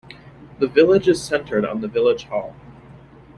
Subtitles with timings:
[0.57, 2.55] The village is centred on the village hall.